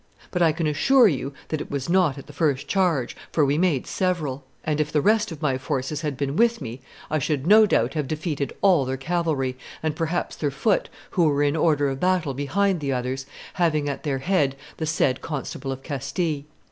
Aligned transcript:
But 0.31 0.41
I 0.41 0.51
can 0.51 0.65
assure 0.65 1.07
you 1.07 1.31
that 1.49 1.61
it 1.61 1.69
was 1.69 1.87
not 1.87 2.17
at 2.17 2.25
the 2.25 2.33
first 2.33 2.67
charge, 2.67 3.15
for 3.31 3.45
we 3.45 3.59
made 3.59 3.85
several; 3.85 4.43
and 4.63 4.81
if 4.81 4.91
the 4.91 4.99
rest 4.99 5.31
of 5.31 5.43
my 5.43 5.59
forces 5.59 6.01
had 6.01 6.17
been 6.17 6.35
with 6.35 6.59
me, 6.59 6.81
I 7.11 7.19
should 7.19 7.45
no 7.45 7.67
doubt 7.67 7.93
have 7.93 8.07
defeated 8.07 8.51
all 8.63 8.83
their 8.85 8.97
cavalry, 8.97 9.59
and 9.83 9.95
perhaps 9.95 10.35
their 10.35 10.49
foot 10.49 10.89
who 11.11 11.25
were 11.25 11.43
in 11.43 11.55
order 11.55 11.87
of 11.87 11.99
battle 11.99 12.33
behind 12.33 12.79
the 12.79 12.91
others, 12.91 13.27
having 13.53 13.87
at 13.87 14.01
their 14.01 14.17
head 14.17 14.55
the 14.77 14.87
said 14.87 15.21
Constable 15.21 15.71
of 15.71 15.83
Castile. 15.83 16.45